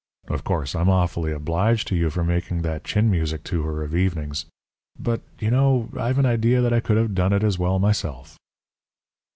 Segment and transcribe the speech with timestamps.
[0.29, 3.93] Of course, I'm awfully obliged to you for making that chin music to her of
[3.95, 4.45] evenings.
[4.97, 7.77] But, do you know, I've an idea that I could have done it as well
[7.77, 8.35] myself.'